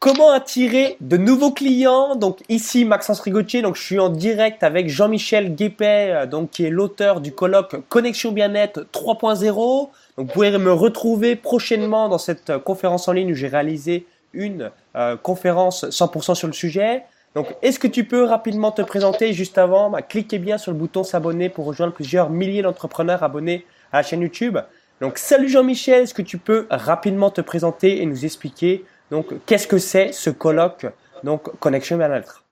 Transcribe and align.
Comment 0.00 0.30
attirer 0.30 0.96
de 1.00 1.16
nouveaux 1.16 1.50
clients? 1.50 2.14
Donc 2.14 2.38
ici 2.48 2.84
Maxence 2.84 3.18
Rigotier, 3.18 3.62
donc 3.62 3.74
je 3.74 3.82
suis 3.82 3.98
en 3.98 4.10
direct 4.10 4.62
avec 4.62 4.88
Jean-Michel 4.88 5.56
Guépet, 5.56 6.12
euh, 6.12 6.26
donc 6.26 6.50
qui 6.50 6.64
est 6.64 6.70
l'auteur 6.70 7.20
du 7.20 7.32
colloque 7.32 7.74
Connexion 7.88 8.30
Bien-être 8.30 8.86
3.0. 8.92 9.50
Donc 9.50 9.90
vous 10.16 10.24
pourrez 10.26 10.56
me 10.56 10.72
retrouver 10.72 11.34
prochainement 11.34 12.08
dans 12.08 12.18
cette 12.18 12.48
euh, 12.50 12.58
conférence 12.60 13.08
en 13.08 13.12
ligne 13.12 13.32
où 13.32 13.34
j'ai 13.34 13.48
réalisé 13.48 14.06
une 14.32 14.70
euh, 14.94 15.16
conférence 15.16 15.84
100% 15.84 16.36
sur 16.36 16.46
le 16.46 16.52
sujet. 16.52 17.02
Donc 17.34 17.48
est-ce 17.62 17.80
que 17.80 17.88
tu 17.88 18.04
peux 18.04 18.22
rapidement 18.22 18.70
te 18.70 18.82
présenter 18.82 19.32
juste 19.32 19.58
avant? 19.58 19.90
Bah, 19.90 20.02
Cliquez 20.02 20.38
bien 20.38 20.58
sur 20.58 20.70
le 20.70 20.78
bouton 20.78 21.02
s'abonner 21.02 21.48
pour 21.48 21.64
rejoindre 21.64 21.92
plusieurs 21.92 22.30
milliers 22.30 22.62
d'entrepreneurs 22.62 23.24
abonnés 23.24 23.66
à 23.90 23.96
la 23.96 24.02
chaîne 24.04 24.20
YouTube. 24.20 24.58
Donc 25.00 25.18
salut 25.18 25.48
Jean-Michel, 25.48 26.04
est-ce 26.04 26.14
que 26.14 26.22
tu 26.22 26.38
peux 26.38 26.68
rapidement 26.70 27.30
te 27.30 27.40
présenter 27.40 28.00
et 28.00 28.06
nous 28.06 28.24
expliquer 28.24 28.84
donc, 29.10 29.26
qu'est-ce 29.46 29.66
que 29.66 29.78
c'est 29.78 30.12
ce 30.12 30.30
colloque, 30.30 30.86
donc 31.24 31.58
Connexion 31.60 31.96
Bien-être? 31.96 32.44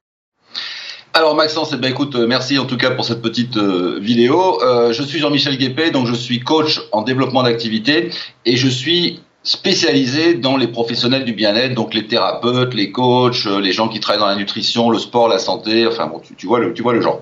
Alors 1.16 1.34
Maxence, 1.34 1.70
eh 1.72 1.78
ben, 1.78 1.90
écoute, 1.90 2.14
euh, 2.14 2.26
merci 2.26 2.58
en 2.58 2.66
tout 2.66 2.76
cas 2.76 2.90
pour 2.90 3.06
cette 3.06 3.22
petite 3.22 3.56
euh, 3.56 3.98
vidéo. 3.98 4.62
Euh, 4.62 4.92
je 4.92 5.02
suis 5.02 5.18
Jean-Michel 5.18 5.56
Guépé, 5.56 5.90
donc 5.90 6.06
je 6.06 6.14
suis 6.14 6.40
coach 6.40 6.82
en 6.92 7.00
développement 7.00 7.42
d'activité 7.42 8.10
et 8.44 8.56
je 8.56 8.68
suis 8.68 9.22
spécialisé 9.46 10.34
dans 10.34 10.56
les 10.56 10.66
professionnels 10.66 11.24
du 11.24 11.32
bien-être, 11.32 11.72
donc 11.72 11.94
les 11.94 12.06
thérapeutes, 12.08 12.74
les 12.74 12.90
coachs, 12.90 13.44
les 13.44 13.70
gens 13.70 13.88
qui 13.88 14.00
travaillent 14.00 14.20
dans 14.20 14.26
la 14.26 14.34
nutrition, 14.34 14.90
le 14.90 14.98
sport, 14.98 15.28
la 15.28 15.38
santé, 15.38 15.86
enfin 15.86 16.08
bon, 16.08 16.18
tu, 16.18 16.34
tu 16.34 16.46
vois 16.48 16.58
le, 16.58 16.74
tu 16.74 16.82
vois 16.82 16.92
le 16.92 17.00
genre. 17.00 17.20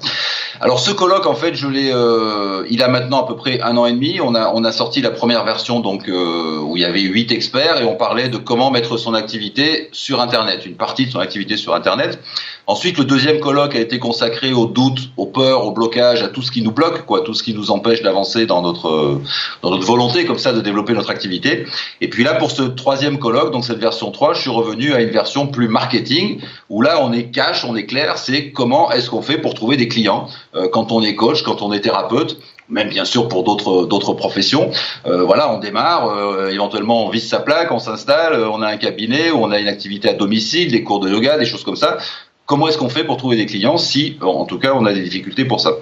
Alors 0.62 0.80
ce 0.80 0.90
colloque, 0.90 1.26
en 1.26 1.34
fait, 1.34 1.54
je 1.54 1.68
l'ai, 1.68 1.90
euh, 1.92 2.64
il 2.70 2.82
a 2.82 2.88
maintenant 2.88 3.22
à 3.22 3.26
peu 3.26 3.36
près 3.36 3.60
un 3.60 3.76
an 3.76 3.84
et 3.84 3.92
demi. 3.92 4.20
On 4.22 4.34
a, 4.34 4.52
on 4.54 4.64
a 4.64 4.72
sorti 4.72 5.02
la 5.02 5.10
première 5.10 5.44
version, 5.44 5.80
donc 5.80 6.08
euh, 6.08 6.60
où 6.60 6.78
il 6.78 6.80
y 6.80 6.86
avait 6.86 7.02
huit 7.02 7.30
experts 7.30 7.82
et 7.82 7.84
on 7.84 7.96
parlait 7.96 8.30
de 8.30 8.38
comment 8.38 8.70
mettre 8.70 8.96
son 8.96 9.12
activité 9.12 9.90
sur 9.92 10.20
Internet, 10.22 10.64
une 10.64 10.76
partie 10.76 11.04
de 11.04 11.10
son 11.10 11.18
activité 11.18 11.58
sur 11.58 11.74
Internet. 11.74 12.18
Ensuite, 12.66 12.96
le 12.96 13.04
deuxième 13.04 13.40
colloque 13.40 13.74
a 13.76 13.80
été 13.80 13.98
consacré 13.98 14.54
aux 14.54 14.66
doutes, 14.66 15.10
aux 15.18 15.26
peurs, 15.26 15.66
aux 15.66 15.72
blocages, 15.72 16.22
à 16.22 16.28
tout 16.28 16.40
ce 16.40 16.50
qui 16.50 16.62
nous 16.62 16.72
bloque, 16.72 17.04
quoi, 17.04 17.20
tout 17.20 17.34
ce 17.34 17.42
qui 17.42 17.52
nous 17.52 17.70
empêche 17.70 18.00
d'avancer 18.00 18.46
dans 18.46 18.62
notre 18.62 19.20
dans 19.62 19.70
notre 19.70 19.86
volonté 19.86 20.24
comme 20.24 20.38
ça 20.38 20.52
de 20.52 20.60
développer 20.62 20.94
notre 20.94 21.10
activité. 21.10 21.66
Et 22.00 22.08
puis 22.08 22.24
là, 22.24 22.34
pour 22.34 22.50
ce 22.50 22.62
troisième 22.62 23.18
colloque, 23.18 23.52
donc 23.52 23.64
cette 23.64 23.78
version 23.78 24.10
3, 24.10 24.34
je 24.34 24.40
suis 24.40 24.50
revenu 24.50 24.94
à 24.94 25.02
une 25.02 25.10
version 25.10 25.46
plus 25.46 25.68
marketing 25.68 26.40
où 26.70 26.80
là, 26.80 27.02
on 27.02 27.12
est 27.12 27.24
cash, 27.24 27.64
on 27.66 27.76
est 27.76 27.86
clair, 27.86 28.16
c'est 28.16 28.50
comment 28.50 28.90
est-ce 28.90 29.10
qu'on 29.10 29.22
fait 29.22 29.38
pour 29.38 29.52
trouver 29.52 29.76
des 29.76 29.88
clients 29.88 30.28
euh, 30.54 30.68
quand 30.72 30.90
on 30.90 31.02
est 31.02 31.14
coach, 31.14 31.42
quand 31.42 31.60
on 31.60 31.72
est 31.72 31.80
thérapeute 31.80 32.38
même 32.68 32.88
bien 32.88 33.04
sûr 33.04 33.28
pour 33.28 33.44
d'autres 33.44 33.86
d'autres 33.86 34.14
professions. 34.14 34.70
Euh, 35.06 35.22
voilà, 35.22 35.52
on 35.52 35.58
démarre, 35.58 36.08
euh, 36.08 36.48
éventuellement 36.48 37.04
on 37.04 37.10
vise 37.10 37.28
sa 37.28 37.40
plaque, 37.40 37.70
on 37.70 37.78
s'installe, 37.78 38.42
on 38.42 38.62
a 38.62 38.68
un 38.68 38.76
cabinet, 38.76 39.30
on 39.32 39.50
a 39.50 39.58
une 39.58 39.68
activité 39.68 40.08
à 40.08 40.14
domicile, 40.14 40.72
des 40.72 40.82
cours 40.82 41.00
de 41.00 41.10
yoga, 41.10 41.38
des 41.38 41.44
choses 41.44 41.64
comme 41.64 41.76
ça. 41.76 41.98
Comment 42.46 42.68
est-ce 42.68 42.78
qu'on 42.78 42.88
fait 42.88 43.04
pour 43.04 43.16
trouver 43.16 43.36
des 43.36 43.46
clients 43.46 43.78
si, 43.78 44.18
en 44.20 44.44
tout 44.44 44.58
cas, 44.58 44.72
on 44.74 44.84
a 44.84 44.92
des 44.92 45.02
difficultés 45.02 45.44
pour 45.44 45.60
ça? 45.60 45.72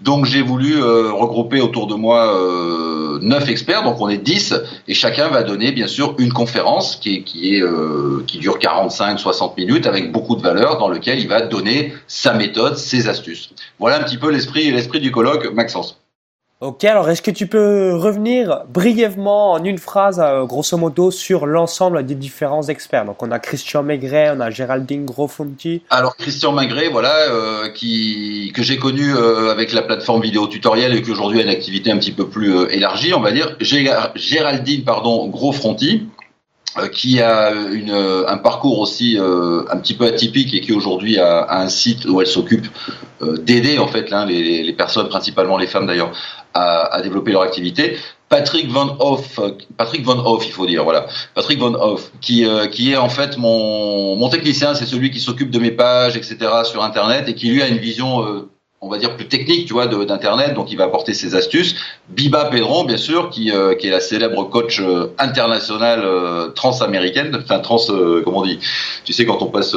Donc 0.00 0.24
j'ai 0.24 0.40
voulu 0.40 0.76
euh, 0.76 1.12
regrouper 1.12 1.60
autour 1.60 1.86
de 1.86 1.94
moi 1.94 2.34
euh, 2.34 3.18
neuf 3.20 3.50
experts, 3.50 3.82
donc 3.82 4.00
on 4.00 4.08
est 4.08 4.16
10, 4.16 4.54
et 4.88 4.94
chacun 4.94 5.28
va 5.28 5.42
donner 5.42 5.72
bien 5.72 5.86
sûr 5.86 6.14
une 6.18 6.32
conférence 6.32 6.96
qui, 6.96 7.16
est, 7.16 7.22
qui, 7.22 7.54
est, 7.54 7.62
euh, 7.62 8.24
qui 8.26 8.38
dure 8.38 8.58
45-60 8.58 9.56
minutes 9.58 9.86
avec 9.86 10.10
beaucoup 10.10 10.36
de 10.36 10.42
valeur 10.42 10.78
dans 10.78 10.88
lequel 10.88 11.18
il 11.18 11.28
va 11.28 11.42
donner 11.42 11.92
sa 12.06 12.32
méthode, 12.32 12.76
ses 12.76 13.08
astuces. 13.08 13.50
Voilà 13.78 14.00
un 14.00 14.02
petit 14.02 14.16
peu 14.16 14.30
l'esprit 14.30 14.70
l'esprit 14.70 15.00
du 15.00 15.10
colloque 15.10 15.52
Maxence. 15.52 15.99
Ok, 16.62 16.84
alors 16.84 17.08
est-ce 17.08 17.22
que 17.22 17.30
tu 17.30 17.46
peux 17.46 17.94
revenir 17.96 18.64
brièvement 18.68 19.52
en 19.52 19.64
une 19.64 19.78
phrase, 19.78 20.20
euh, 20.22 20.44
grosso 20.44 20.76
modo, 20.76 21.10
sur 21.10 21.46
l'ensemble 21.46 22.04
des 22.04 22.14
différents 22.14 22.64
experts? 22.64 23.06
Donc 23.06 23.22
on 23.22 23.30
a 23.30 23.38
Christian 23.38 23.82
Maigret, 23.82 24.34
on 24.36 24.40
a 24.40 24.50
Géraldine 24.50 25.06
Grofonti. 25.06 25.80
Alors 25.88 26.16
Christian 26.16 26.52
Maigret, 26.52 26.90
voilà, 26.90 27.14
euh, 27.30 27.70
qui 27.70 28.52
que 28.54 28.62
j'ai 28.62 28.76
connu 28.76 29.10
euh, 29.10 29.50
avec 29.50 29.72
la 29.72 29.80
plateforme 29.80 30.20
vidéo 30.20 30.48
tutoriel 30.48 30.94
et 30.94 31.00
qui 31.00 31.10
aujourd'hui 31.10 31.40
a 31.40 31.44
une 31.44 31.48
activité 31.48 31.92
un 31.92 31.96
petit 31.96 32.12
peu 32.12 32.28
plus 32.28 32.70
élargie, 32.70 33.14
on 33.14 33.22
va 33.22 33.32
dire. 33.32 33.56
Géraldine, 34.14 34.84
pardon, 34.84 35.28
Grosfonti, 35.28 36.09
qui 36.92 37.20
a 37.20 37.50
une, 37.52 37.90
un 37.90 38.38
parcours 38.38 38.78
aussi 38.78 39.18
un 39.18 39.76
petit 39.78 39.94
peu 39.94 40.06
atypique 40.06 40.54
et 40.54 40.60
qui 40.60 40.72
aujourd'hui 40.72 41.18
a, 41.18 41.40
a, 41.40 41.62
un 41.62 41.68
site 41.68 42.04
où 42.06 42.20
elle 42.20 42.26
s'occupe 42.26 42.66
d'aider 43.20 43.78
en 43.78 43.88
fait 43.88 44.10
là, 44.10 44.24
les, 44.24 44.62
les, 44.62 44.72
personnes, 44.72 45.08
principalement 45.08 45.58
les 45.58 45.66
femmes 45.66 45.86
d'ailleurs, 45.86 46.12
à, 46.54 46.94
à, 46.94 47.02
développer 47.02 47.32
leur 47.32 47.42
activité. 47.42 47.96
Patrick 48.30 48.68
Van 48.68 48.96
Hoff, 49.00 49.40
Patrick 49.76 50.04
Van 50.04 50.24
Hoff, 50.24 50.46
il 50.46 50.52
faut 50.52 50.64
dire, 50.64 50.84
voilà, 50.84 51.06
Patrick 51.34 51.58
Van 51.58 51.74
Hoff, 51.74 52.12
qui 52.20 52.46
euh, 52.46 52.68
qui 52.68 52.92
est 52.92 52.96
en 52.96 53.08
fait 53.08 53.36
mon 53.36 54.14
mon 54.14 54.28
technicien, 54.28 54.72
c'est 54.74 54.86
celui 54.86 55.10
qui 55.10 55.18
s'occupe 55.18 55.50
de 55.50 55.58
mes 55.58 55.72
pages, 55.72 56.16
etc. 56.16 56.38
sur 56.64 56.84
Internet 56.84 57.28
et 57.28 57.34
qui 57.34 57.50
lui 57.50 57.60
a 57.60 57.66
une 57.66 57.78
vision 57.78 58.24
euh, 58.24 58.48
on 58.80 58.88
va 58.88 58.98
dire 58.98 59.16
plus 59.16 59.28
technique, 59.28 59.66
tu 59.66 59.74
vois, 59.74 59.86
d'internet. 59.86 60.54
Donc, 60.54 60.72
il 60.72 60.76
va 60.76 60.84
apporter 60.84 61.12
ses 61.12 61.34
astuces. 61.34 61.74
Biba 62.08 62.46
Pedron, 62.46 62.84
bien 62.84 62.96
sûr, 62.96 63.30
qui, 63.30 63.50
euh, 63.50 63.74
qui 63.74 63.88
est 63.88 63.90
la 63.90 64.00
célèbre 64.00 64.44
coach 64.44 64.80
euh, 64.80 65.14
internationale 65.18 66.00
euh, 66.02 66.48
transaméricaine, 66.48 67.36
enfin 67.36 67.58
trans, 67.58 67.78
comment 68.24 68.38
on 68.38 68.46
dit? 68.46 68.58
Tu 69.04 69.12
sais 69.12 69.26
quand 69.26 69.42
on 69.42 69.46
passe 69.46 69.76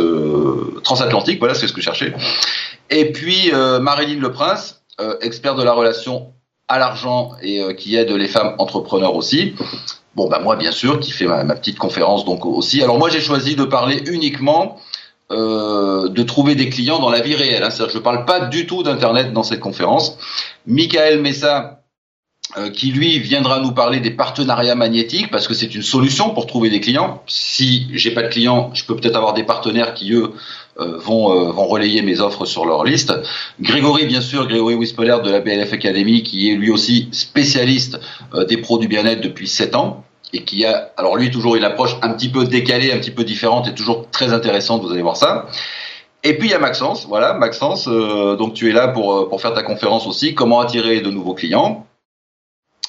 transatlantique, 0.83 1.39
voilà, 1.39 1.53
c'est 1.53 1.67
ce 1.67 1.73
que 1.73 1.81
je 1.81 1.85
cherchais. 1.85 2.13
Et 2.89 3.11
puis 3.11 3.51
Marilyn 3.51 4.19
Le 4.19 4.31
Prince, 4.31 4.83
expert 5.21 5.55
de 5.55 5.63
la 5.63 5.73
relation 5.73 6.33
à 6.67 6.79
l'argent 6.79 7.31
et 7.41 7.61
euh, 7.61 7.73
qui 7.73 7.95
aide 7.95 8.11
les 8.11 8.27
femmes 8.27 8.55
entrepreneurs 8.57 9.15
aussi. 9.15 9.53
Bon, 10.15 10.29
bah 10.29 10.39
moi, 10.39 10.55
bien 10.55 10.71
sûr, 10.71 10.99
qui 10.99 11.11
fait 11.11 11.25
ma, 11.25 11.43
petite 11.55 11.77
conférence 11.77 12.25
donc 12.25 12.45
aussi. 12.45 12.81
Alors 12.81 12.97
moi, 12.97 13.09
j'ai 13.09 13.21
choisi 13.21 13.55
de 13.55 13.63
parler 13.63 14.03
uniquement 14.07 14.77
euh, 15.31 16.09
de 16.09 16.21
trouver 16.21 16.53
des 16.53 16.69
clients 16.69 16.99
dans 16.99 17.09
la 17.09 17.21
vie 17.21 17.35
réelle. 17.35 17.63
Hein. 17.63 17.69
Je 17.71 17.97
ne 17.97 18.03
parle 18.03 18.25
pas 18.25 18.41
du 18.41 18.67
tout 18.67 18.83
d'Internet 18.83 19.31
dans 19.31 19.41
cette 19.41 19.61
conférence. 19.61 20.17
Michael 20.67 21.21
Messa, 21.21 21.81
euh, 22.57 22.69
qui 22.69 22.91
lui 22.91 23.19
viendra 23.19 23.59
nous 23.59 23.71
parler 23.71 24.01
des 24.01 24.11
partenariats 24.11 24.75
magnétiques 24.75 25.31
parce 25.31 25.47
que 25.47 25.53
c'est 25.53 25.73
une 25.73 25.81
solution 25.81 26.31
pour 26.31 26.45
trouver 26.45 26.69
des 26.69 26.81
clients. 26.81 27.23
Si 27.25 27.87
j'ai 27.93 28.11
pas 28.11 28.21
de 28.21 28.27
clients, 28.27 28.69
je 28.73 28.83
peux 28.85 28.97
peut-être 28.97 29.15
avoir 29.15 29.33
des 29.33 29.43
partenaires 29.43 29.93
qui 29.93 30.11
eux 30.11 30.31
euh, 30.79 30.97
vont, 30.97 31.51
relayer 31.67 32.01
mes 32.01 32.19
offres 32.19 32.45
sur 32.45 32.65
leur 32.65 32.83
liste. 32.83 33.13
Grégory, 33.61 34.05
bien 34.05 34.21
sûr, 34.21 34.45
Grégory 34.45 34.75
Wispeler 34.75 35.17
de 35.23 35.31
la 35.31 35.39
BLF 35.39 35.71
Academy, 35.71 36.21
qui 36.21 36.51
est 36.51 36.55
lui 36.55 36.69
aussi 36.69 37.07
spécialiste 37.11 37.97
des 38.49 38.57
pros 38.57 38.77
du 38.77 38.87
bien-être 38.87 39.21
depuis 39.21 39.47
7 39.47 39.75
ans 39.75 40.03
et 40.33 40.43
qui 40.43 40.65
a, 40.65 40.91
alors 40.97 41.15
lui, 41.15 41.31
toujours 41.31 41.55
une 41.55 41.63
approche 41.63 41.95
un 42.01 42.09
petit 42.09 42.29
peu 42.29 42.45
décalée, 42.45 42.91
un 42.91 42.97
petit 42.97 43.11
peu 43.11 43.23
différente 43.23 43.67
et 43.67 43.73
toujours 43.73 44.09
très 44.09 44.33
intéressante, 44.33 44.81
vous 44.81 44.91
allez 44.91 45.01
voir 45.01 45.17
ça. 45.17 45.45
Et 46.23 46.37
puis 46.37 46.47
il 46.47 46.51
y 46.51 46.55
a 46.55 46.59
Maxence, 46.59 47.05
voilà, 47.07 47.33
Maxence, 47.33 47.87
donc 47.87 48.53
tu 48.53 48.69
es 48.69 48.73
là 48.73 48.87
pour, 48.87 49.29
pour 49.29 49.41
faire 49.41 49.53
ta 49.53 49.61
conférence 49.61 50.07
aussi, 50.07 50.33
comment 50.33 50.61
attirer 50.61 51.01
de 51.01 51.09
nouveaux 51.09 51.33
clients. 51.33 51.85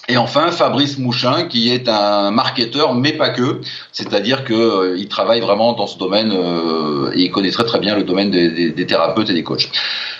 Et 0.08 0.16
enfin, 0.18 0.50
Fabrice 0.50 0.98
Mouchin, 0.98 1.44
qui 1.44 1.72
est 1.72 1.88
un 1.88 2.30
marketeur, 2.30 2.94
mais 2.94 3.12
pas 3.12 3.30
que. 3.30 3.60
C'est-à-dire 3.92 4.44
qu'il 4.44 4.56
euh, 4.56 4.96
il 4.98 5.08
travaille 5.08 5.40
vraiment 5.40 5.72
dans 5.72 5.86
ce 5.86 5.98
domaine 5.98 6.32
euh, 6.32 7.10
et 7.14 7.22
il 7.22 7.30
connaît 7.30 7.50
très 7.50 7.64
très 7.64 7.78
bien 7.78 7.96
le 7.96 8.04
domaine 8.04 8.30
des, 8.30 8.70
des, 8.70 8.86
thérapeutes 8.86 9.30
et 9.30 9.32
des 9.32 9.42
coachs. 9.42 9.70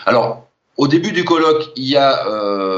Alors, 0.06 0.46
au 0.78 0.88
début 0.88 1.12
du 1.12 1.24
colloque, 1.24 1.70
il 1.76 1.84
y 1.84 1.96
a 1.96 2.26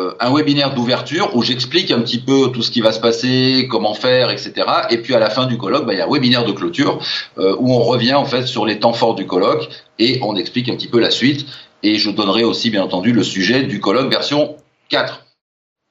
euh, 0.06 0.14
un 0.20 0.34
webinaire 0.34 0.74
d'ouverture 0.74 1.34
où 1.34 1.42
j'explique 1.42 1.90
un 1.90 2.00
petit 2.00 2.18
peu 2.18 2.50
tout 2.52 2.62
ce 2.62 2.70
qui 2.70 2.80
va 2.80 2.92
se 2.92 3.00
passer, 3.00 3.66
comment 3.70 3.94
faire, 3.94 4.30
etc. 4.30 4.52
Et 4.90 4.98
puis 4.98 5.14
à 5.14 5.18
la 5.18 5.30
fin 5.30 5.46
du 5.46 5.58
colloque, 5.58 5.86
bah, 5.86 5.92
il 5.92 5.98
y 5.98 6.00
a 6.00 6.06
un 6.06 6.10
webinaire 6.10 6.44
de 6.44 6.52
clôture 6.52 6.98
où 7.36 7.72
on 7.72 7.80
revient 7.80 8.14
en 8.14 8.24
fait 8.24 8.46
sur 8.46 8.66
les 8.66 8.78
temps 8.78 8.92
forts 8.92 9.14
du 9.14 9.26
colloque 9.26 9.68
et 9.98 10.18
on 10.22 10.36
explique 10.36 10.68
un 10.68 10.76
petit 10.76 10.88
peu 10.88 11.00
la 11.00 11.10
suite. 11.10 11.46
Et 11.82 11.96
je 11.96 12.10
donnerai 12.10 12.44
aussi 12.44 12.70
bien 12.70 12.82
entendu 12.82 13.12
le 13.12 13.22
sujet 13.22 13.62
du 13.62 13.80
colloque 13.80 14.10
version 14.10 14.56
4. 14.88 15.26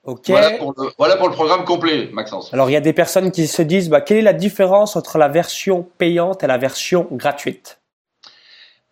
Ok. 0.06 0.28
Voilà 0.28 0.52
pour, 0.52 0.74
le, 0.78 0.90
voilà 0.98 1.16
pour 1.18 1.28
le 1.28 1.34
programme 1.34 1.66
complet, 1.66 2.10
Maxence. 2.14 2.54
Alors 2.54 2.70
il 2.70 2.74
y 2.74 2.78
a 2.78 2.82
des 2.82 2.94
personnes 2.94 3.32
qui 3.32 3.48
se 3.48 3.62
disent, 3.62 3.90
bah, 3.90 4.02
quelle 4.02 4.18
est 4.18 4.22
la 4.22 4.34
différence 4.34 4.96
entre 4.96 5.18
la 5.18 5.28
version 5.28 5.88
payante 5.98 6.44
et 6.44 6.48
la 6.48 6.58
version 6.58 7.08
gratuite? 7.12 7.80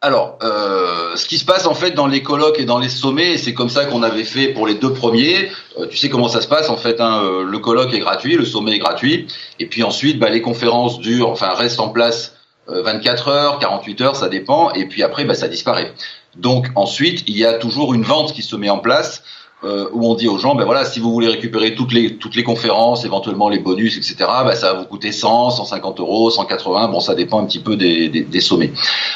Alors, 0.04 0.38
euh, 0.44 1.16
ce 1.16 1.26
qui 1.26 1.38
se 1.38 1.46
passe 1.46 1.66
en 1.66 1.74
fait 1.74 1.92
dans 1.92 2.08
les 2.08 2.22
colloques 2.22 2.60
et 2.60 2.66
dans 2.66 2.78
les 2.78 2.90
sommets, 2.90 3.38
c'est 3.38 3.54
comme 3.54 3.70
ça 3.70 3.86
qu'on 3.86 4.04
avait 4.04 4.26
fait 4.26 4.50
pour 4.50 4.68
les 4.68 4.76
deux 4.76 4.92
premiers. 4.92 5.50
Euh, 5.80 5.88
tu 5.88 5.96
sais 5.96 6.10
comment 6.10 6.28
ça 6.28 6.42
se 6.42 6.48
passe 6.50 6.70
en 6.70 6.76
fait. 6.76 7.00
Hein, 7.00 7.22
euh, 7.24 7.44
le 7.46 7.60
colloque 7.60 7.94
est 7.94 8.00
gratuit, 8.00 8.36
le 8.36 8.44
sommet 8.44 8.74
est 8.74 8.80
gratuit, 8.80 9.28
et 9.60 9.66
puis 9.66 9.82
ensuite, 9.82 10.20
bah, 10.20 10.30
les 10.30 10.42
conférences 10.42 11.00
durent, 11.00 11.30
enfin 11.30 11.54
restent 11.54 11.80
en 11.80 11.88
place 11.88 12.36
24 12.68 13.28
heures, 13.30 13.60
48 13.60 14.02
heures, 14.02 14.16
ça 14.18 14.28
dépend, 14.28 14.74
et 14.74 14.88
puis 14.88 15.04
après, 15.04 15.24
bah, 15.24 15.36
ça 15.36 15.48
disparaît. 15.48 15.94
Donc 16.36 16.68
ensuite, 16.76 17.24
il 17.28 17.38
y 17.38 17.46
a 17.46 17.54
toujours 17.54 17.94
une 17.94 18.04
vente 18.04 18.34
qui 18.34 18.42
se 18.42 18.58
met 18.58 18.70
en 18.70 18.80
place 18.80 19.24
euh, 19.64 19.88
où 19.94 20.10
on 20.10 20.16
dit 20.16 20.28
aux 20.28 20.38
gens, 20.38 20.56
ben 20.56 20.66
voilà, 20.66 20.86
si 20.86 21.00
vous 21.00 21.12
voulez 21.12 21.28
récupérer 21.28 21.76
toutes 21.76 21.94
les 21.94 22.18
toutes 22.18 22.36
les 22.36 22.44
conférences, 22.44 23.06
éventuellement 23.06 23.50
les 23.50 23.60
bonus, 23.60 23.98
etc., 23.98 24.16
ben 24.46 24.56
ça 24.56 24.74
va 24.74 24.80
vous 24.80 24.86
coûter 24.86 25.12
100, 25.12 25.52
150 25.52 26.00
euros, 26.00 26.30
180. 26.30 26.88
Bon, 26.90 27.00
ça 27.00 27.16
dépend 27.16 27.42
un 27.42 27.46
petit 27.46 27.60
peu 27.60 27.76
des, 27.76 28.10
des, 28.10 28.22
des 28.22 28.42
sommets. 28.42 28.72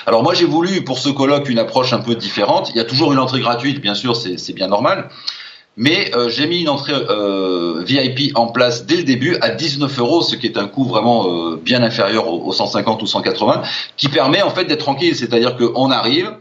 Alors 0.05 0.23
moi, 0.23 0.33
j'ai 0.33 0.45
voulu 0.45 0.83
pour 0.83 0.99
ce 0.99 1.09
colloque 1.09 1.49
une 1.49 1.59
approche 1.59 1.93
un 1.93 1.99
peu 1.99 2.15
différente. 2.15 2.69
Il 2.69 2.77
y 2.77 2.79
a 2.79 2.85
toujours 2.85 3.11
une 3.11 3.19
entrée 3.19 3.39
gratuite, 3.39 3.81
bien 3.81 3.95
sûr, 3.95 4.15
c'est 4.15 4.53
bien 4.53 4.67
normal. 4.67 5.09
mais 5.77 6.11
euh, 6.15 6.29
j'ai 6.29 6.47
mis 6.47 6.61
une 6.61 6.69
entrée 6.69 6.93
euh, 6.93 7.83
VIP 7.85 8.35
en 8.35 8.47
place 8.47 8.85
dès 8.85 8.97
le 8.97 9.03
début 9.03 9.37
à 9.41 9.49
19 9.49 9.99
euros, 9.99 10.21
ce 10.23 10.35
qui 10.35 10.47
est 10.47 10.57
un 10.57 10.67
coût 10.67 10.85
vraiment 10.85 11.27
euh, 11.27 11.55
bien 11.55 11.83
inférieur 11.83 12.27
aux, 12.27 12.51
150 12.51 13.01
ou 13.03 13.05
180, 13.05 13.61
qui 13.95 14.09
permet 14.09 14.41
en 14.41 14.49
fait 14.49 14.65
d'être 14.65 14.79
tranquille, 14.79 15.15
c'est-à-dire 15.15 15.55
qu'on 15.55 15.91
arrive, 15.91 16.31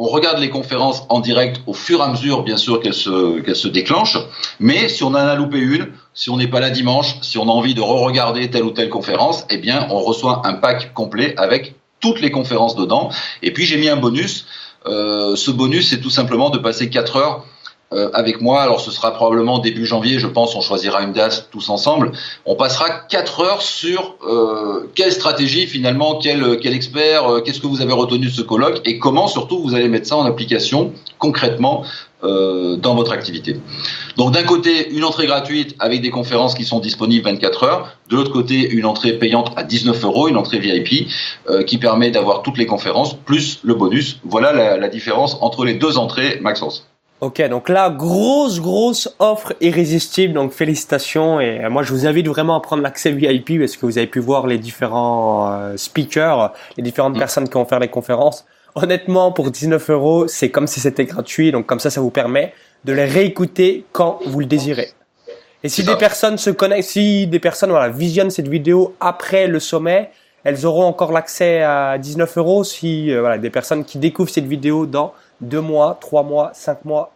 on 0.00 0.06
regarde 0.06 0.38
les 0.38 0.48
conférences 0.48 1.04
en 1.10 1.20
direct 1.20 1.60
au 1.66 1.74
fur 1.74 2.00
et 2.00 2.02
à 2.02 2.08
mesure, 2.08 2.42
bien 2.42 2.56
sûr, 2.56 2.80
qu'elles 2.80 2.94
se, 2.94 3.42
se 3.52 3.68
déclenchent. 3.68 4.16
Mais 4.58 4.88
si 4.88 5.04
on 5.04 5.08
en 5.08 5.14
a 5.14 5.34
loupé 5.34 5.58
une, 5.58 5.88
si 6.14 6.30
on 6.30 6.38
n'est 6.38 6.48
pas 6.48 6.58
là 6.58 6.70
dimanche, 6.70 7.16
si 7.20 7.36
on 7.36 7.42
a 7.42 7.52
envie 7.52 7.74
de 7.74 7.82
re-regarder 7.82 8.48
telle 8.48 8.64
ou 8.64 8.70
telle 8.70 8.88
conférence, 8.88 9.44
eh 9.50 9.58
bien, 9.58 9.86
on 9.90 10.00
reçoit 10.00 10.40
un 10.46 10.54
pack 10.54 10.94
complet 10.94 11.34
avec 11.36 11.74
toutes 12.00 12.22
les 12.22 12.30
conférences 12.30 12.76
dedans. 12.76 13.10
Et 13.42 13.52
puis, 13.52 13.66
j'ai 13.66 13.76
mis 13.76 13.90
un 13.90 13.96
bonus. 13.96 14.46
Euh, 14.86 15.36
ce 15.36 15.50
bonus, 15.50 15.90
c'est 15.90 16.00
tout 16.00 16.08
simplement 16.08 16.48
de 16.48 16.56
passer 16.56 16.88
4 16.88 17.16
heures 17.16 17.44
avec 17.92 18.40
moi. 18.40 18.62
Alors 18.62 18.80
ce 18.80 18.90
sera 18.90 19.12
probablement 19.12 19.58
début 19.58 19.84
janvier, 19.84 20.18
je 20.18 20.26
pense. 20.26 20.54
On 20.54 20.60
choisira 20.60 21.02
une 21.02 21.12
date 21.12 21.48
tous 21.50 21.68
ensemble. 21.68 22.12
On 22.46 22.54
passera 22.54 22.88
quatre 22.90 23.40
heures 23.40 23.62
sur 23.62 24.16
euh, 24.26 24.90
quelle 24.94 25.12
stratégie 25.12 25.66
finalement, 25.66 26.18
quel, 26.18 26.58
quel 26.60 26.74
expert, 26.74 27.26
euh, 27.26 27.40
qu'est-ce 27.40 27.60
que 27.60 27.66
vous 27.66 27.80
avez 27.80 27.92
retenu 27.92 28.26
de 28.26 28.30
ce 28.30 28.42
colloque 28.42 28.80
et 28.84 28.98
comment 28.98 29.28
surtout 29.28 29.62
vous 29.62 29.74
allez 29.74 29.88
mettre 29.88 30.06
ça 30.06 30.16
en 30.16 30.24
application 30.24 30.92
concrètement 31.18 31.84
euh, 32.22 32.76
dans 32.76 32.94
votre 32.94 33.12
activité. 33.12 33.56
Donc 34.16 34.32
d'un 34.32 34.42
côté, 34.42 34.90
une 34.90 35.04
entrée 35.04 35.26
gratuite 35.26 35.74
avec 35.78 36.02
des 36.02 36.10
conférences 36.10 36.54
qui 36.54 36.64
sont 36.64 36.78
disponibles 36.78 37.24
24 37.24 37.64
heures. 37.64 37.96
De 38.08 38.16
l'autre 38.16 38.32
côté, 38.32 38.68
une 38.68 38.84
entrée 38.84 39.14
payante 39.14 39.52
à 39.56 39.62
19 39.62 40.04
euros, 40.04 40.28
une 40.28 40.36
entrée 40.36 40.58
VIP 40.58 41.08
euh, 41.48 41.62
qui 41.62 41.78
permet 41.78 42.10
d'avoir 42.10 42.42
toutes 42.42 42.58
les 42.58 42.66
conférences 42.66 43.14
plus 43.14 43.60
le 43.62 43.74
bonus. 43.74 44.18
Voilà 44.24 44.52
la, 44.52 44.76
la 44.76 44.88
différence 44.88 45.38
entre 45.40 45.64
les 45.64 45.74
deux 45.74 45.96
entrées 45.98 46.38
Maxence. 46.40 46.86
Ok, 47.20 47.46
donc 47.48 47.68
là, 47.68 47.90
grosse, 47.90 48.60
grosse 48.60 49.14
offre 49.18 49.52
irrésistible, 49.60 50.32
donc 50.32 50.52
félicitations. 50.52 51.38
Et 51.38 51.62
euh, 51.62 51.68
moi, 51.68 51.82
je 51.82 51.92
vous 51.92 52.06
invite 52.06 52.26
vraiment 52.26 52.56
à 52.56 52.60
prendre 52.60 52.82
l'accès 52.82 53.10
VIP 53.10 53.58
parce 53.58 53.76
que 53.76 53.84
vous 53.84 53.98
avez 53.98 54.06
pu 54.06 54.20
voir 54.20 54.46
les 54.46 54.56
différents 54.56 55.52
euh, 55.52 55.76
speakers, 55.76 56.54
les 56.78 56.82
différentes 56.82 57.16
mm. 57.16 57.18
personnes 57.18 57.48
qui 57.48 57.54
vont 57.54 57.66
faire 57.66 57.78
les 57.78 57.88
conférences. 57.88 58.46
Honnêtement, 58.74 59.32
pour 59.32 59.50
19 59.50 59.90
euros, 59.90 60.28
c'est 60.28 60.50
comme 60.50 60.66
si 60.66 60.80
c'était 60.80 61.04
gratuit. 61.04 61.52
Donc 61.52 61.66
comme 61.66 61.80
ça, 61.80 61.90
ça 61.90 62.00
vous 62.00 62.10
permet 62.10 62.54
de 62.86 62.94
les 62.94 63.04
réécouter 63.04 63.84
quand 63.92 64.20
vous 64.24 64.40
le 64.40 64.46
désirez. 64.46 64.88
Et 65.62 65.68
si 65.68 65.84
des 65.84 65.96
personnes 65.96 66.38
se 66.38 66.48
connectent, 66.48 66.88
si 66.88 67.26
des 67.26 67.38
personnes 67.38 67.68
voilà, 67.68 67.90
visionnent 67.90 68.30
cette 68.30 68.48
vidéo 68.48 68.94
après 68.98 69.46
le 69.46 69.60
sommet, 69.60 70.10
elles 70.42 70.64
auront 70.64 70.84
encore 70.84 71.12
l'accès 71.12 71.60
à 71.60 71.98
19 71.98 72.38
euros 72.38 72.64
si 72.64 73.12
euh, 73.12 73.20
voilà, 73.20 73.36
des 73.36 73.50
personnes 73.50 73.84
qui 73.84 73.98
découvrent 73.98 74.30
cette 74.30 74.46
vidéo 74.46 74.86
dans 74.86 75.12
deux 75.40 75.60
mois, 75.60 75.98
trois 76.00 76.22
mois, 76.22 76.50
cinq 76.54 76.84
mois 76.84 77.12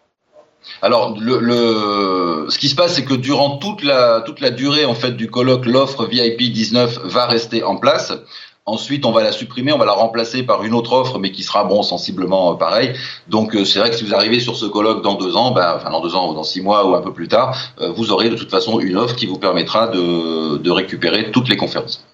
alors, 0.80 1.14
le, 1.20 2.46
ce 2.48 2.58
qui 2.58 2.70
se 2.70 2.74
passe, 2.74 2.94
c'est 2.94 3.04
que 3.04 3.12
durant 3.12 3.58
toute 3.58 3.82
la, 3.82 4.22
toute 4.22 4.40
la 4.40 4.50
durée 4.50 4.86
en 4.86 4.94
fait 4.94 5.12
du 5.12 5.30
colloque, 5.30 5.66
l'offre 5.66 6.06
VIP 6.06 6.52
19 6.52 7.00
va 7.04 7.26
rester 7.26 7.62
en 7.62 7.76
place. 7.76 8.14
Ensuite, 8.66 9.04
on 9.04 9.12
va 9.12 9.22
la 9.22 9.32
supprimer, 9.32 9.74
on 9.74 9.78
va 9.78 9.84
la 9.84 9.92
remplacer 9.92 10.42
par 10.42 10.64
une 10.64 10.72
autre 10.72 10.94
offre, 10.94 11.18
mais 11.18 11.32
qui 11.32 11.42
sera 11.42 11.64
bon 11.64 11.82
sensiblement 11.82 12.52
euh, 12.52 12.56
pareil. 12.56 12.94
Donc, 13.28 13.54
euh, 13.54 13.66
c'est 13.66 13.78
vrai 13.78 13.90
que 13.90 13.96
si 13.96 14.04
vous 14.04 14.14
arrivez 14.14 14.40
sur 14.40 14.56
ce 14.56 14.64
colloque 14.64 15.02
dans 15.02 15.16
deux 15.16 15.36
ans, 15.36 15.50
ben, 15.50 15.74
enfin 15.76 15.90
dans 15.90 16.00
deux 16.00 16.14
ans 16.14 16.30
ou 16.30 16.34
dans 16.34 16.44
six 16.44 16.62
mois 16.62 16.88
ou 16.88 16.94
un 16.94 17.02
peu 17.02 17.12
plus 17.12 17.28
tard, 17.28 17.54
euh, 17.82 17.92
vous 17.94 18.10
aurez 18.10 18.30
de 18.30 18.36
toute 18.36 18.50
façon 18.50 18.80
une 18.80 18.96
offre 18.96 19.16
qui 19.16 19.26
vous 19.26 19.38
permettra 19.38 19.88
de, 19.88 20.56
de 20.56 20.70
récupérer 20.70 21.30
toutes 21.30 21.50
les 21.50 21.58
conférences. 21.58 22.06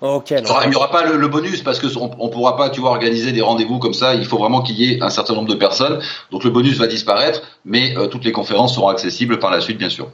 Ok. 0.00 0.30
il 0.30 0.70
n'y 0.70 0.76
aura 0.76 0.90
pas 0.90 1.04
le, 1.04 1.28
bonus 1.28 1.62
parce 1.62 1.78
que 1.78 1.86
on, 1.98 2.28
pourra 2.28 2.56
pas, 2.56 2.70
tu 2.70 2.80
vois, 2.80 2.90
organiser 2.90 3.32
des 3.32 3.42
rendez-vous 3.42 3.78
comme 3.78 3.92
ça. 3.92 4.14
Il 4.14 4.24
faut 4.24 4.38
vraiment 4.38 4.62
qu'il 4.62 4.76
y 4.76 4.92
ait 4.92 5.02
un 5.02 5.10
certain 5.10 5.34
nombre 5.34 5.48
de 5.48 5.54
personnes. 5.54 6.00
Donc 6.30 6.44
le 6.44 6.50
bonus 6.50 6.78
va 6.78 6.86
disparaître, 6.86 7.42
mais 7.64 7.96
euh, 7.98 8.06
toutes 8.06 8.24
les 8.24 8.32
conférences 8.32 8.74
seront 8.74 8.88
accessibles 8.88 9.38
par 9.38 9.50
la 9.50 9.60
suite, 9.60 9.76
bien 9.76 9.90
sûr. 9.90 10.10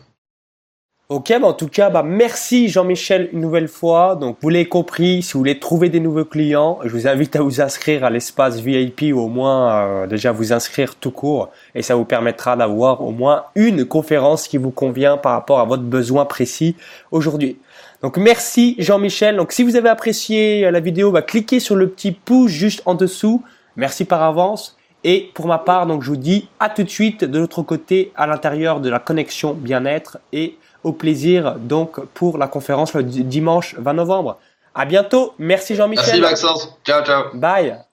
Ok, 1.08 1.32
bah 1.40 1.46
en 1.46 1.52
tout 1.52 1.68
cas, 1.68 1.88
bah 1.88 2.02
merci 2.02 2.68
Jean-Michel 2.68 3.28
une 3.32 3.40
nouvelle 3.40 3.68
fois. 3.68 4.16
Donc 4.16 4.38
vous 4.42 4.48
l'avez 4.48 4.66
compris, 4.66 5.22
si 5.22 5.34
vous 5.34 5.38
voulez 5.38 5.60
trouver 5.60 5.88
des 5.88 6.00
nouveaux 6.00 6.24
clients, 6.24 6.80
je 6.82 6.88
vous 6.88 7.06
invite 7.06 7.36
à 7.36 7.42
vous 7.42 7.60
inscrire 7.60 8.02
à 8.02 8.10
l'espace 8.10 8.58
VIP 8.58 9.14
ou 9.14 9.20
au 9.20 9.28
moins 9.28 9.76
euh, 9.76 10.06
déjà 10.08 10.32
vous 10.32 10.52
inscrire 10.52 10.96
tout 10.96 11.12
court 11.12 11.50
et 11.76 11.82
ça 11.82 11.94
vous 11.94 12.04
permettra 12.04 12.56
d'avoir 12.56 13.02
au 13.02 13.12
moins 13.12 13.44
une 13.54 13.84
conférence 13.84 14.48
qui 14.48 14.58
vous 14.58 14.72
convient 14.72 15.16
par 15.16 15.30
rapport 15.30 15.60
à 15.60 15.64
votre 15.64 15.84
besoin 15.84 16.24
précis 16.24 16.74
aujourd'hui. 17.12 17.56
Donc 18.02 18.16
merci 18.16 18.74
Jean-Michel. 18.80 19.36
Donc 19.36 19.52
si 19.52 19.62
vous 19.62 19.76
avez 19.76 19.88
apprécié 19.88 20.68
la 20.72 20.80
vidéo, 20.80 21.12
bah, 21.12 21.22
cliquez 21.22 21.60
sur 21.60 21.76
le 21.76 21.88
petit 21.88 22.10
pouce 22.10 22.50
juste 22.50 22.82
en 22.84 22.96
dessous. 22.96 23.44
Merci 23.76 24.06
par 24.06 24.24
avance. 24.24 24.76
Et 25.08 25.30
pour 25.34 25.46
ma 25.46 25.58
part, 25.58 25.86
donc 25.86 26.02
je 26.02 26.10
vous 26.10 26.16
dis 26.16 26.48
à 26.58 26.68
tout 26.68 26.82
de 26.82 26.90
suite 26.90 27.22
de 27.22 27.38
l'autre 27.38 27.62
côté 27.62 28.10
à 28.16 28.26
l'intérieur 28.26 28.80
de 28.80 28.90
la 28.90 28.98
connexion 28.98 29.54
bien-être 29.54 30.18
et 30.32 30.58
au 30.82 30.92
plaisir 30.92 31.54
donc 31.60 32.04
pour 32.06 32.38
la 32.38 32.48
conférence 32.48 32.92
le 32.92 33.04
dimanche 33.04 33.76
20 33.78 33.92
novembre. 33.92 34.36
À 34.74 34.84
bientôt. 34.84 35.32
Merci 35.38 35.76
Jean-Michel. 35.76 36.20
Merci 36.20 36.20
Maxence. 36.20 36.76
Ciao 36.84 37.04
ciao. 37.04 37.26
Bye. 37.34 37.85